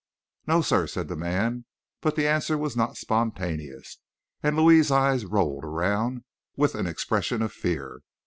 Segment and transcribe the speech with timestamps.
[0.47, 1.65] "No, sir," said the man;
[2.01, 3.99] but the answer was not spontaneous,
[4.41, 6.23] and Louis's eyes rolled around
[6.55, 8.01] with an expression of fear.